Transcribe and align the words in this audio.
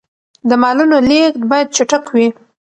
د 0.49 0.51
مالونو 0.61 0.97
لېږد 1.09 1.41
باید 1.51 1.67
چټک 1.75 2.03
وي. 2.15 2.27